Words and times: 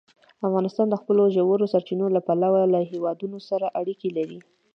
افغانستان 0.47 0.87
د 0.89 0.95
خپلو 1.01 1.23
ژورو 1.35 1.71
سرچینو 1.73 2.05
له 2.15 2.21
پلوه 2.27 2.61
له 2.73 2.79
هېوادونو 2.91 3.37
سره 3.49 3.65
اړیکې 3.79 4.09
لري. 4.17 4.39